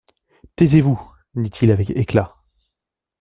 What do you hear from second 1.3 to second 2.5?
dit-il avec éclat.